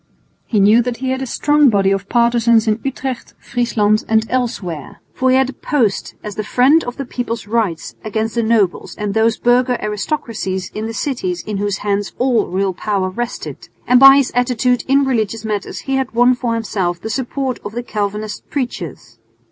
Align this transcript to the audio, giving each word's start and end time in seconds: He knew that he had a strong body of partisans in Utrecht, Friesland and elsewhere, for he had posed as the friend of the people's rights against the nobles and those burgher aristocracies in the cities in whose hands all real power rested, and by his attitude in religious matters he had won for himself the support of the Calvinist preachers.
He 0.47 0.59
knew 0.59 0.81
that 0.81 0.97
he 0.97 1.11
had 1.11 1.21
a 1.21 1.27
strong 1.27 1.69
body 1.69 1.91
of 1.91 2.09
partisans 2.09 2.67
in 2.67 2.79
Utrecht, 2.83 3.35
Friesland 3.37 4.03
and 4.09 4.25
elsewhere, 4.31 4.99
for 5.13 5.29
he 5.29 5.35
had 5.35 5.61
posed 5.61 6.15
as 6.23 6.33
the 6.33 6.43
friend 6.43 6.83
of 6.85 6.97
the 6.97 7.05
people's 7.05 7.45
rights 7.45 7.93
against 8.03 8.33
the 8.33 8.41
nobles 8.41 8.95
and 8.95 9.13
those 9.13 9.37
burgher 9.37 9.77
aristocracies 9.79 10.71
in 10.73 10.87
the 10.87 10.93
cities 10.95 11.43
in 11.43 11.57
whose 11.57 11.77
hands 11.85 12.13
all 12.17 12.47
real 12.47 12.73
power 12.73 13.11
rested, 13.11 13.69
and 13.85 13.99
by 13.99 14.15
his 14.17 14.31
attitude 14.33 14.83
in 14.87 15.05
religious 15.05 15.45
matters 15.45 15.81
he 15.81 15.97
had 15.97 16.15
won 16.15 16.33
for 16.33 16.55
himself 16.55 16.99
the 16.99 17.07
support 17.11 17.59
of 17.63 17.73
the 17.73 17.83
Calvinist 17.83 18.49
preachers. 18.49 19.19